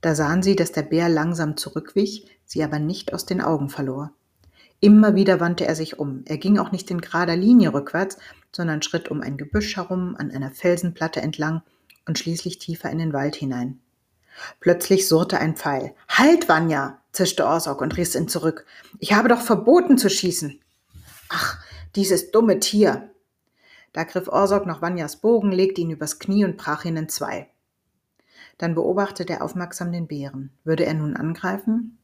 Da 0.00 0.14
sahen 0.14 0.42
sie, 0.42 0.56
dass 0.56 0.72
der 0.72 0.82
Bär 0.82 1.08
langsam 1.08 1.56
zurückwich, 1.56 2.26
sie 2.44 2.62
aber 2.62 2.78
nicht 2.78 3.12
aus 3.12 3.26
den 3.26 3.40
Augen 3.40 3.68
verlor. 3.68 4.12
Immer 4.80 5.16
wieder 5.16 5.40
wandte 5.40 5.66
er 5.66 5.74
sich 5.74 5.98
um. 5.98 6.22
Er 6.26 6.38
ging 6.38 6.58
auch 6.58 6.70
nicht 6.70 6.90
in 6.90 7.00
gerader 7.00 7.36
Linie 7.36 7.74
rückwärts, 7.74 8.16
sondern 8.52 8.80
schritt 8.80 9.08
um 9.08 9.20
ein 9.20 9.36
Gebüsch 9.36 9.76
herum, 9.76 10.14
an 10.16 10.30
einer 10.30 10.52
Felsenplatte 10.52 11.20
entlang 11.20 11.62
und 12.06 12.18
schließlich 12.18 12.58
tiefer 12.58 12.88
in 12.90 12.98
den 12.98 13.12
Wald 13.12 13.34
hinein. 13.34 13.80
Plötzlich 14.60 15.08
surrte 15.08 15.38
ein 15.38 15.56
Pfeil. 15.56 15.94
Halt, 16.08 16.48
Vanya! 16.48 17.00
zischte 17.10 17.44
Orsok 17.44 17.80
und 17.80 17.96
riss 17.96 18.14
ihn 18.14 18.28
zurück. 18.28 18.64
Ich 19.00 19.12
habe 19.12 19.28
doch 19.28 19.40
verboten 19.40 19.98
zu 19.98 20.08
schießen. 20.08 20.60
Ach, 21.28 21.58
dieses 21.96 22.30
dumme 22.30 22.60
Tier! 22.60 23.10
Da 23.92 24.04
griff 24.04 24.28
Orsok 24.28 24.66
nach 24.66 24.82
Vanyas 24.82 25.16
Bogen, 25.16 25.52
legte 25.52 25.80
ihn 25.80 25.90
übers 25.90 26.18
Knie 26.18 26.44
und 26.44 26.56
brach 26.56 26.84
ihn 26.84 26.96
in 26.96 27.08
zwei. 27.08 27.48
Dann 28.58 28.74
beobachtete 28.74 29.34
er 29.34 29.42
aufmerksam 29.42 29.92
den 29.92 30.06
Bären. 30.06 30.50
Würde 30.64 30.84
er 30.84 30.94
nun 30.94 31.16
angreifen? 31.16 31.98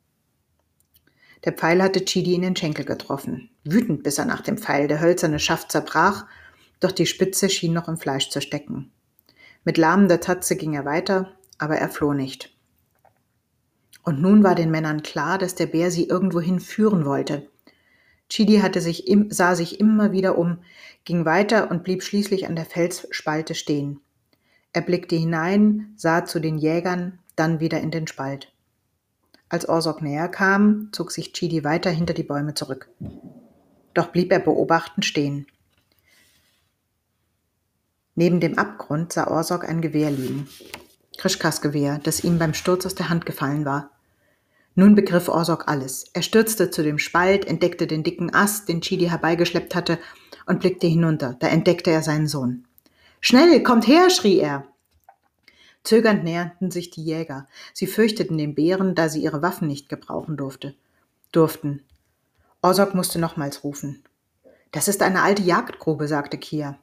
Der 1.44 1.52
Pfeil 1.52 1.82
hatte 1.82 2.04
Chidi 2.04 2.34
in 2.34 2.42
den 2.42 2.56
Schenkel 2.56 2.84
getroffen. 2.84 3.50
Wütend 3.64 4.02
biss 4.02 4.18
er 4.18 4.24
nach 4.24 4.40
dem 4.40 4.56
Pfeil. 4.56 4.88
Der 4.88 5.00
hölzerne 5.00 5.38
Schaft 5.38 5.72
zerbrach, 5.72 6.26
doch 6.80 6.92
die 6.92 7.06
Spitze 7.06 7.50
schien 7.50 7.72
noch 7.72 7.88
im 7.88 7.98
Fleisch 7.98 8.30
zu 8.30 8.40
stecken. 8.40 8.92
Mit 9.64 9.78
lahmender 9.78 10.20
Tatze 10.20 10.56
ging 10.56 10.74
er 10.74 10.84
weiter, 10.84 11.32
aber 11.58 11.76
er 11.76 11.88
floh 11.88 12.14
nicht. 12.14 12.54
Und 14.02 14.20
nun 14.20 14.42
war 14.42 14.54
den 14.54 14.70
Männern 14.70 15.02
klar, 15.02 15.38
dass 15.38 15.54
der 15.54 15.66
Bär 15.66 15.90
sie 15.90 16.06
irgendwohin 16.06 16.60
führen 16.60 17.04
wollte. 17.04 17.48
Chidi 18.28 18.58
hatte 18.58 18.80
sich 18.80 19.04
sah 19.30 19.54
sich 19.54 19.80
immer 19.80 20.12
wieder 20.12 20.38
um, 20.38 20.58
ging 21.04 21.24
weiter 21.24 21.70
und 21.70 21.84
blieb 21.84 22.02
schließlich 22.02 22.46
an 22.46 22.56
der 22.56 22.64
Felsspalte 22.64 23.54
stehen. 23.54 24.00
Er 24.72 24.82
blickte 24.82 25.16
hinein, 25.16 25.92
sah 25.96 26.24
zu 26.24 26.40
den 26.40 26.58
Jägern, 26.58 27.20
dann 27.36 27.60
wieder 27.60 27.80
in 27.80 27.90
den 27.90 28.06
Spalt. 28.06 28.52
Als 29.48 29.68
Orsok 29.68 30.02
näher 30.02 30.28
kam, 30.28 30.88
zog 30.92 31.12
sich 31.12 31.32
Chidi 31.32 31.62
weiter 31.62 31.90
hinter 31.90 32.14
die 32.14 32.22
Bäume 32.22 32.54
zurück. 32.54 32.88
Doch 33.92 34.08
blieb 34.08 34.32
er 34.32 34.40
beobachtend 34.40 35.04
stehen. 35.04 35.46
Neben 38.16 38.40
dem 38.40 38.58
Abgrund 38.58 39.12
sah 39.12 39.28
Orsok 39.28 39.68
ein 39.68 39.80
Gewehr 39.80 40.10
liegen. 40.10 40.48
Krischkas 41.18 41.60
Gewehr, 41.60 42.00
das 42.02 42.24
ihm 42.24 42.38
beim 42.38 42.54
Sturz 42.54 42.86
aus 42.86 42.94
der 42.94 43.08
Hand 43.08 43.26
gefallen 43.26 43.64
war. 43.64 43.90
Nun 44.76 44.96
begriff 44.96 45.28
Orsok 45.28 45.68
alles. 45.68 46.06
Er 46.14 46.22
stürzte 46.22 46.70
zu 46.70 46.82
dem 46.82 46.98
Spalt, 46.98 47.44
entdeckte 47.44 47.86
den 47.86 48.02
dicken 48.02 48.34
Ast, 48.34 48.68
den 48.68 48.80
Chidi 48.80 49.06
herbeigeschleppt 49.06 49.76
hatte, 49.76 49.98
und 50.46 50.60
blickte 50.60 50.86
hinunter. 50.86 51.36
Da 51.38 51.48
entdeckte 51.48 51.90
er 51.90 52.02
seinen 52.02 52.26
Sohn. 52.26 52.66
Schnell, 53.20 53.62
kommt 53.62 53.86
her, 53.86 54.10
schrie 54.10 54.38
er. 54.38 54.66
Zögernd 55.82 56.24
näherten 56.24 56.70
sich 56.70 56.90
die 56.90 57.04
Jäger. 57.04 57.46
Sie 57.72 57.86
fürchteten 57.86 58.38
den 58.38 58.54
Bären, 58.54 58.94
da 58.94 59.08
sie 59.08 59.22
ihre 59.22 59.42
Waffen 59.42 59.68
nicht 59.68 59.88
gebrauchen 59.88 60.36
durfte, 60.36 60.74
durften. 61.30 61.82
Orsok 62.62 62.94
musste 62.94 63.18
nochmals 63.18 63.64
rufen. 63.64 64.02
Das 64.72 64.88
ist 64.88 65.02
eine 65.02 65.22
alte 65.22 65.42
Jagdgrube, 65.42 66.08
sagte 66.08 66.38
Kia. 66.38 66.78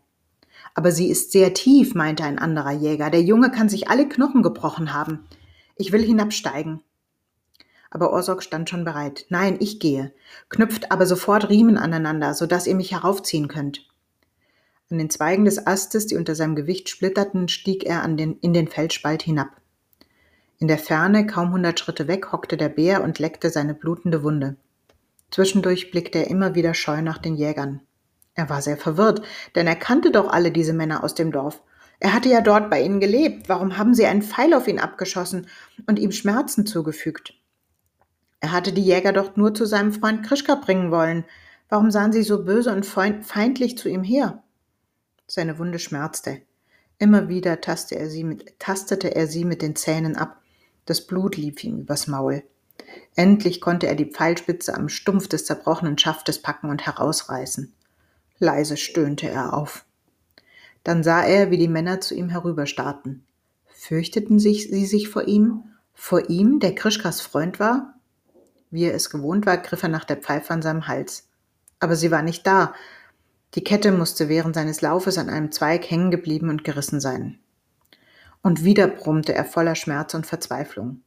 Aber 0.75 0.91
sie 0.91 1.09
ist 1.09 1.31
sehr 1.31 1.53
tief, 1.53 1.95
meinte 1.95 2.23
ein 2.23 2.39
anderer 2.39 2.71
Jäger. 2.71 3.09
Der 3.09 3.23
Junge 3.23 3.51
kann 3.51 3.69
sich 3.69 3.89
alle 3.89 4.07
Knochen 4.07 4.43
gebrochen 4.43 4.93
haben. 4.93 5.27
Ich 5.75 5.91
will 5.91 6.03
hinabsteigen. 6.03 6.81
Aber 7.91 8.11
Orsok 8.13 8.41
stand 8.41 8.69
schon 8.69 8.85
bereit. 8.85 9.25
Nein, 9.29 9.57
ich 9.59 9.79
gehe. 9.79 10.11
Knüpft 10.49 10.91
aber 10.91 11.05
sofort 11.05 11.49
Riemen 11.49 11.77
aneinander, 11.77 12.33
so 12.33 12.47
dass 12.47 12.65
ihr 12.65 12.75
mich 12.75 12.93
heraufziehen 12.93 13.47
könnt. 13.47 13.85
An 14.89 14.97
den 14.97 15.09
Zweigen 15.09 15.45
des 15.45 15.67
Astes, 15.67 16.07
die 16.07 16.15
unter 16.15 16.33
seinem 16.33 16.55
Gewicht 16.55 16.89
splitterten, 16.89 17.47
stieg 17.49 17.83
er 17.83 18.05
den, 18.07 18.37
in 18.39 18.53
den 18.53 18.67
Felsspalt 18.67 19.21
hinab. 19.21 19.49
In 20.57 20.67
der 20.67 20.77
Ferne, 20.77 21.27
kaum 21.27 21.51
hundert 21.51 21.79
Schritte 21.79 22.07
weg, 22.07 22.31
hockte 22.31 22.57
der 22.57 22.69
Bär 22.69 23.03
und 23.03 23.19
leckte 23.19 23.49
seine 23.49 23.73
blutende 23.73 24.23
Wunde. 24.23 24.55
Zwischendurch 25.29 25.91
blickte 25.91 26.19
er 26.19 26.29
immer 26.29 26.55
wieder 26.55 26.73
scheu 26.73 27.01
nach 27.01 27.17
den 27.17 27.35
Jägern. 27.35 27.81
Er 28.35 28.49
war 28.49 28.61
sehr 28.61 28.77
verwirrt, 28.77 29.21
denn 29.55 29.67
er 29.67 29.75
kannte 29.75 30.11
doch 30.11 30.29
alle 30.29 30.51
diese 30.51 30.73
Männer 30.73 31.03
aus 31.03 31.15
dem 31.15 31.31
Dorf. 31.31 31.61
Er 31.99 32.13
hatte 32.13 32.29
ja 32.29 32.41
dort 32.41 32.69
bei 32.69 32.81
ihnen 32.81 32.99
gelebt. 32.99 33.49
Warum 33.49 33.77
haben 33.77 33.93
sie 33.93 34.05
einen 34.05 34.21
Pfeil 34.21 34.53
auf 34.53 34.67
ihn 34.67 34.79
abgeschossen 34.79 35.47
und 35.87 35.99
ihm 35.99 36.11
Schmerzen 36.11 36.65
zugefügt? 36.65 37.33
Er 38.41 38.51
hatte 38.51 38.73
die 38.73 38.83
Jäger 38.83 39.13
doch 39.13 39.37
nur 39.37 39.53
zu 39.53 39.65
seinem 39.65 39.93
Freund 39.93 40.25
Krischka 40.25 40.55
bringen 40.55 40.91
wollen. 40.91 41.23
Warum 41.69 41.91
sahen 41.91 42.11
sie 42.11 42.23
so 42.23 42.43
böse 42.43 42.73
und 42.73 42.85
feindlich 42.85 43.77
zu 43.77 43.87
ihm 43.87 44.03
her? 44.03 44.43
Seine 45.27 45.57
Wunde 45.57 45.79
schmerzte. 45.79 46.41
Immer 46.97 47.29
wieder 47.29 47.61
tastete 47.61 48.01
er, 48.01 48.09
sie 48.09 48.23
mit, 48.23 48.59
tastete 48.59 49.15
er 49.15 49.27
sie 49.27 49.45
mit 49.45 49.61
den 49.61 49.75
Zähnen 49.75 50.15
ab. 50.17 50.41
Das 50.85 51.07
Blut 51.07 51.37
lief 51.37 51.63
ihm 51.63 51.79
übers 51.79 52.07
Maul. 52.07 52.43
Endlich 53.15 53.61
konnte 53.61 53.87
er 53.87 53.95
die 53.95 54.11
Pfeilspitze 54.11 54.73
am 54.73 54.89
Stumpf 54.89 55.27
des 55.27 55.45
zerbrochenen 55.45 55.97
Schaftes 55.97 56.41
packen 56.41 56.69
und 56.69 56.85
herausreißen. 56.85 57.73
Leise 58.39 58.75
stöhnte 58.75 59.29
er 59.29 59.53
auf. 59.53 59.85
Dann 60.83 61.03
sah 61.03 61.23
er, 61.23 61.51
wie 61.51 61.57
die 61.57 61.67
Männer 61.67 62.01
zu 62.01 62.15
ihm 62.15 62.29
herüberstarrten. 62.29 63.23
Fürchteten 63.67 64.39
sich 64.39 64.69
sie 64.69 64.85
sich 64.85 65.09
vor 65.09 65.27
ihm? 65.27 65.63
Vor 65.93 66.29
ihm, 66.29 66.59
der 66.59 66.73
Krischkas 66.73 67.21
Freund 67.21 67.59
war? 67.59 67.95
Wie 68.71 68.85
er 68.85 68.95
es 68.95 69.09
gewohnt 69.09 69.45
war, 69.45 69.57
griff 69.57 69.83
er 69.83 69.89
nach 69.89 70.05
der 70.05 70.17
Pfeife 70.17 70.53
an 70.53 70.61
seinem 70.61 70.87
Hals. 70.87 71.27
Aber 71.79 71.95
sie 71.95 72.09
war 72.09 72.21
nicht 72.21 72.47
da, 72.47 72.73
die 73.55 73.63
Kette 73.63 73.91
musste 73.91 74.29
während 74.29 74.55
seines 74.55 74.81
Laufes 74.81 75.17
an 75.17 75.29
einem 75.29 75.51
Zweig 75.51 75.89
hängen 75.89 76.09
geblieben 76.09 76.49
und 76.49 76.63
gerissen 76.63 77.01
sein. 77.01 77.39
Und 78.41 78.63
wieder 78.63 78.87
brummte 78.87 79.33
er 79.33 79.43
voller 79.43 79.75
Schmerz 79.75 80.13
und 80.13 80.25
Verzweiflung. 80.25 81.01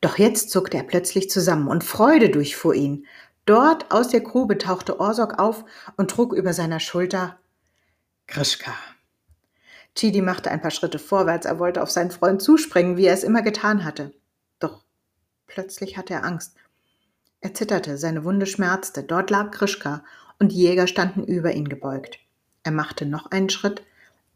Doch 0.00 0.18
jetzt 0.18 0.50
zuckte 0.50 0.76
er 0.76 0.84
plötzlich 0.84 1.28
zusammen 1.28 1.68
und 1.68 1.84
Freude 1.84 2.30
durchfuhr 2.30 2.74
ihn. 2.74 3.06
Dort 3.44 3.90
aus 3.90 4.08
der 4.08 4.20
Grube 4.20 4.56
tauchte 4.56 5.00
Orsok 5.00 5.38
auf 5.38 5.64
und 5.96 6.10
trug 6.10 6.32
über 6.32 6.52
seiner 6.52 6.78
Schulter 6.78 7.38
Krischka. 8.28 8.72
Chidi 9.96 10.22
machte 10.22 10.52
ein 10.52 10.60
paar 10.60 10.70
Schritte 10.70 11.00
vorwärts, 11.00 11.46
er 11.46 11.58
wollte 11.58 11.82
auf 11.82 11.90
seinen 11.90 12.12
Freund 12.12 12.40
zuspringen, 12.40 12.96
wie 12.96 13.06
er 13.06 13.14
es 13.14 13.24
immer 13.24 13.42
getan 13.42 13.84
hatte. 13.84 14.14
Plötzlich 15.50 15.96
hatte 15.96 16.14
er 16.14 16.24
Angst. 16.24 16.54
Er 17.40 17.54
zitterte, 17.54 17.98
seine 17.98 18.24
Wunde 18.24 18.46
schmerzte, 18.46 19.02
dort 19.02 19.30
lag 19.30 19.50
Krischka 19.50 20.04
und 20.38 20.52
die 20.52 20.58
Jäger 20.62 20.86
standen 20.86 21.24
über 21.24 21.52
ihn 21.52 21.68
gebeugt. 21.68 22.20
Er 22.62 22.70
machte 22.70 23.04
noch 23.04 23.32
einen 23.32 23.50
Schritt, 23.50 23.82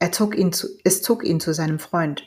er 0.00 0.10
zog 0.10 0.36
ihn 0.36 0.52
zu, 0.52 0.66
es 0.82 1.02
zog 1.02 1.24
ihn 1.24 1.38
zu 1.38 1.54
seinem 1.54 1.78
Freund. 1.78 2.24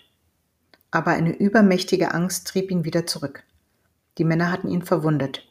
Aber 0.90 1.12
eine 1.12 1.36
übermächtige 1.36 2.14
Angst 2.14 2.48
trieb 2.48 2.72
ihn 2.72 2.86
wieder 2.86 3.06
zurück. 3.06 3.44
Die 4.18 4.24
Männer 4.24 4.52
hatten 4.52 4.70
ihn 4.70 4.84
verwundet. 4.84 5.46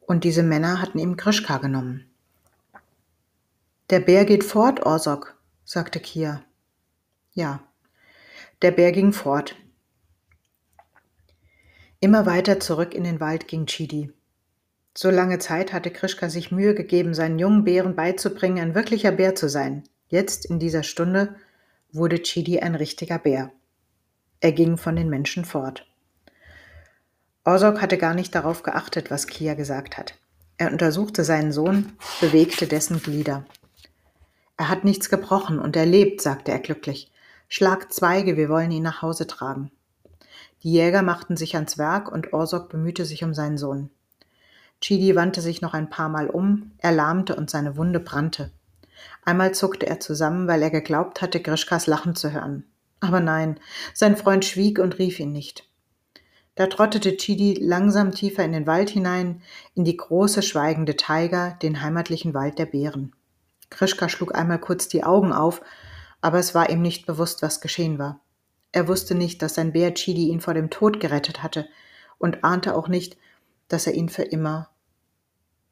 Und 0.00 0.24
diese 0.24 0.42
Männer 0.42 0.80
hatten 0.80 0.98
ihm 0.98 1.18
Krischka 1.18 1.58
genommen. 1.58 2.10
Der 3.90 4.00
Bär 4.00 4.24
geht 4.24 4.42
fort, 4.42 4.86
Orsok, 4.86 5.36
sagte 5.64 6.00
Kia. 6.00 6.42
Ja, 7.34 7.60
der 8.62 8.70
Bär 8.70 8.92
ging 8.92 9.12
fort. 9.12 9.54
Immer 12.04 12.26
weiter 12.26 12.60
zurück 12.60 12.94
in 12.94 13.02
den 13.02 13.18
Wald 13.18 13.48
ging 13.48 13.64
Chidi. 13.64 14.12
So 14.94 15.08
lange 15.08 15.38
Zeit 15.38 15.72
hatte 15.72 15.90
Krischka 15.90 16.28
sich 16.28 16.52
Mühe 16.52 16.74
gegeben, 16.74 17.14
seinen 17.14 17.38
jungen 17.38 17.64
Bären 17.64 17.96
beizubringen, 17.96 18.58
ein 18.58 18.74
wirklicher 18.74 19.10
Bär 19.10 19.34
zu 19.34 19.48
sein. 19.48 19.84
Jetzt, 20.08 20.44
in 20.44 20.58
dieser 20.58 20.82
Stunde, 20.82 21.34
wurde 21.92 22.22
Chidi 22.22 22.60
ein 22.60 22.74
richtiger 22.74 23.18
Bär. 23.18 23.52
Er 24.40 24.52
ging 24.52 24.76
von 24.76 24.96
den 24.96 25.08
Menschen 25.08 25.46
fort. 25.46 25.86
Orsok 27.42 27.80
hatte 27.80 27.96
gar 27.96 28.12
nicht 28.12 28.34
darauf 28.34 28.62
geachtet, 28.62 29.10
was 29.10 29.26
Kia 29.26 29.54
gesagt 29.54 29.96
hat. 29.96 30.12
Er 30.58 30.72
untersuchte 30.72 31.24
seinen 31.24 31.52
Sohn, 31.52 31.94
bewegte 32.20 32.66
dessen 32.66 33.00
Glieder. 33.00 33.46
Er 34.58 34.68
hat 34.68 34.84
nichts 34.84 35.08
gebrochen 35.08 35.58
und 35.58 35.74
er 35.74 35.86
lebt, 35.86 36.20
sagte 36.20 36.52
er 36.52 36.58
glücklich. 36.58 37.10
Schlag 37.48 37.94
Zweige, 37.94 38.36
wir 38.36 38.50
wollen 38.50 38.72
ihn 38.72 38.82
nach 38.82 39.00
Hause 39.00 39.26
tragen. 39.26 39.70
Die 40.64 40.72
Jäger 40.72 41.02
machten 41.02 41.36
sich 41.36 41.54
ans 41.56 41.76
Werk 41.76 42.10
und 42.10 42.32
Orsok 42.32 42.70
bemühte 42.70 43.04
sich 43.04 43.22
um 43.22 43.34
seinen 43.34 43.58
Sohn. 43.58 43.90
Chidi 44.80 45.14
wandte 45.14 45.42
sich 45.42 45.60
noch 45.60 45.74
ein 45.74 45.90
paar 45.90 46.08
Mal 46.08 46.28
um, 46.28 46.72
er 46.78 46.92
lahmte 46.92 47.36
und 47.36 47.50
seine 47.50 47.76
Wunde 47.76 48.00
brannte. 48.00 48.50
Einmal 49.24 49.52
zuckte 49.52 49.86
er 49.86 50.00
zusammen, 50.00 50.48
weil 50.48 50.62
er 50.62 50.70
geglaubt 50.70 51.20
hatte, 51.20 51.40
Grischkas 51.40 51.86
Lachen 51.86 52.16
zu 52.16 52.32
hören. 52.32 52.64
Aber 53.00 53.20
nein, 53.20 53.60
sein 53.92 54.16
Freund 54.16 54.44
schwieg 54.46 54.78
und 54.78 54.98
rief 54.98 55.20
ihn 55.20 55.32
nicht. 55.32 55.68
Da 56.54 56.66
trottete 56.66 57.14
Chidi 57.16 57.58
langsam 57.60 58.12
tiefer 58.12 58.42
in 58.44 58.52
den 58.52 58.66
Wald 58.66 58.88
hinein, 58.88 59.42
in 59.74 59.84
die 59.84 59.96
große 59.96 60.40
schweigende 60.40 60.96
Taiga, 60.96 61.50
den 61.50 61.82
heimatlichen 61.82 62.32
Wald 62.32 62.58
der 62.58 62.66
Bären. 62.66 63.12
Krischka 63.68 64.08
schlug 64.08 64.34
einmal 64.34 64.60
kurz 64.60 64.88
die 64.88 65.04
Augen 65.04 65.32
auf, 65.32 65.60
aber 66.22 66.38
es 66.38 66.54
war 66.54 66.70
ihm 66.70 66.80
nicht 66.80 67.04
bewusst, 67.04 67.42
was 67.42 67.60
geschehen 67.60 67.98
war. 67.98 68.23
Er 68.74 68.88
wusste 68.88 69.14
nicht, 69.14 69.40
dass 69.40 69.54
sein 69.54 69.70
Bär 69.70 69.94
Chidi 69.94 70.30
ihn 70.30 70.40
vor 70.40 70.52
dem 70.52 70.68
Tod 70.68 70.98
gerettet 70.98 71.44
hatte 71.44 71.68
und 72.18 72.42
ahnte 72.42 72.74
auch 72.74 72.88
nicht, 72.88 73.16
dass 73.68 73.86
er 73.86 73.94
ihn 73.94 74.08
für 74.08 74.24
immer 74.24 74.68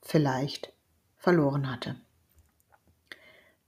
vielleicht 0.02 0.72
verloren 1.16 1.68
hatte. 1.68 1.96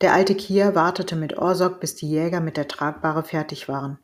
Der 0.01 0.13
alte 0.13 0.37
Kier 0.37 0.77
wartete 0.77 1.17
mit 1.17 1.37
Orsok, 1.37 1.81
bis 1.81 1.97
die 1.97 2.09
Jäger 2.09 2.39
mit 2.39 2.57
der 2.57 2.69
Tragbare 2.69 3.25
fertig 3.25 3.67
waren. 3.67 3.99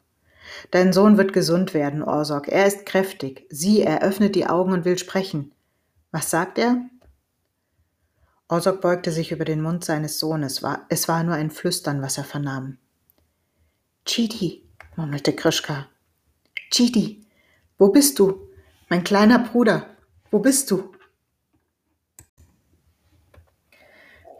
Dein 0.72 0.92
Sohn 0.92 1.16
wird 1.16 1.32
gesund 1.32 1.74
werden, 1.74 2.02
Orsok. 2.02 2.48
Er 2.48 2.66
ist 2.66 2.84
kräftig. 2.84 3.46
Sieh, 3.50 3.82
er 3.82 4.02
öffnet 4.02 4.34
die 4.34 4.48
Augen 4.48 4.72
und 4.72 4.84
will 4.84 4.98
sprechen. 4.98 5.52
Was 6.10 6.28
sagt 6.28 6.58
er? 6.58 6.76
Orsok 8.48 8.80
beugte 8.80 9.12
sich 9.12 9.30
über 9.30 9.44
den 9.44 9.62
Mund 9.62 9.84
seines 9.84 10.18
Sohnes. 10.18 10.60
Es 10.88 11.06
war 11.06 11.22
nur 11.22 11.36
ein 11.36 11.52
Flüstern, 11.52 12.02
was 12.02 12.18
er 12.18 12.24
vernahm. 12.24 12.78
Chidi, 14.04 14.64
murmelte 15.00 15.32
Krischka. 15.32 15.86
Chidi, 16.70 17.24
wo 17.78 17.88
bist 17.88 18.18
du? 18.18 18.50
Mein 18.90 19.02
kleiner 19.02 19.38
Bruder, 19.38 19.86
wo 20.30 20.40
bist 20.40 20.70
du? 20.70 20.92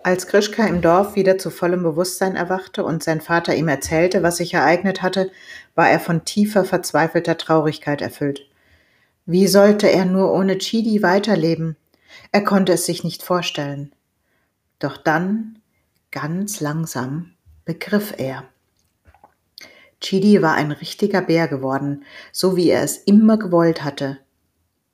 Als 0.02 0.26
Krischka 0.26 0.66
im 0.66 0.82
Dorf 0.82 1.14
wieder 1.14 1.38
zu 1.38 1.48
vollem 1.48 1.82
Bewusstsein 1.82 2.36
erwachte 2.36 2.84
und 2.84 3.02
sein 3.02 3.22
Vater 3.22 3.54
ihm 3.54 3.68
erzählte, 3.68 4.22
was 4.22 4.36
sich 4.36 4.52
ereignet 4.52 5.00
hatte, 5.00 5.30
war 5.74 5.88
er 5.88 5.98
von 5.98 6.26
tiefer, 6.26 6.66
verzweifelter 6.66 7.38
Traurigkeit 7.38 8.02
erfüllt. 8.02 8.46
Wie 9.24 9.46
sollte 9.46 9.90
er 9.90 10.04
nur 10.04 10.30
ohne 10.30 10.58
Chidi 10.58 11.02
weiterleben? 11.02 11.76
Er 12.32 12.44
konnte 12.44 12.74
es 12.74 12.84
sich 12.84 13.02
nicht 13.02 13.22
vorstellen. 13.22 13.94
Doch 14.78 14.98
dann, 14.98 15.58
ganz 16.10 16.60
langsam, 16.60 17.32
begriff 17.64 18.12
er. 18.18 18.44
Chidi 20.00 20.42
war 20.42 20.54
ein 20.54 20.72
richtiger 20.72 21.20
Bär 21.20 21.46
geworden, 21.48 22.04
so 22.32 22.56
wie 22.56 22.70
er 22.70 22.82
es 22.82 22.96
immer 22.96 23.38
gewollt 23.38 23.84
hatte, 23.84 24.18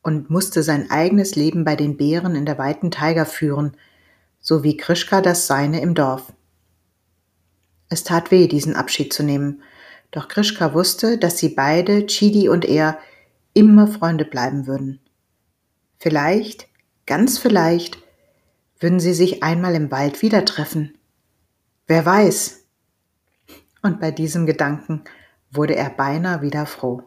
und 0.02 0.30
musste 0.30 0.62
sein 0.62 0.90
eigenes 0.90 1.36
Leben 1.36 1.64
bei 1.64 1.76
den 1.76 1.96
Bären 1.96 2.34
in 2.34 2.44
der 2.44 2.58
weiten 2.58 2.90
Taiga 2.90 3.24
führen, 3.24 3.76
so 4.40 4.62
wie 4.62 4.76
Krischka 4.76 5.20
das 5.20 5.46
seine 5.46 5.80
im 5.80 5.94
Dorf. 5.94 6.32
Es 7.88 8.02
tat 8.02 8.30
weh, 8.30 8.48
diesen 8.48 8.74
Abschied 8.74 9.12
zu 9.12 9.22
nehmen, 9.22 9.62
doch 10.10 10.28
Krischka 10.28 10.74
wusste, 10.74 11.18
dass 11.18 11.38
sie 11.38 11.50
beide, 11.50 12.06
Chidi 12.06 12.48
und 12.48 12.64
er, 12.64 12.98
immer 13.54 13.86
Freunde 13.86 14.24
bleiben 14.24 14.66
würden. 14.66 15.00
Vielleicht, 15.98 16.68
ganz 17.06 17.38
vielleicht, 17.38 17.98
würden 18.78 19.00
sie 19.00 19.14
sich 19.14 19.42
einmal 19.42 19.74
im 19.74 19.90
Wald 19.90 20.22
wieder 20.22 20.44
treffen. 20.44 20.98
Wer 21.86 22.04
weiß? 22.04 22.65
Und 23.86 24.00
bei 24.00 24.10
diesem 24.10 24.46
Gedanken 24.46 25.04
wurde 25.52 25.76
er 25.76 25.90
beinahe 25.90 26.42
wieder 26.42 26.66
froh. 26.66 27.04